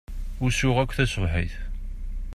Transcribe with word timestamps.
Usuɣ 0.45 0.77
akk 0.79 0.91
taṣebḥit. 0.97 1.53